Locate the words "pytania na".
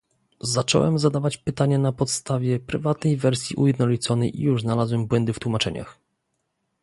1.37-1.91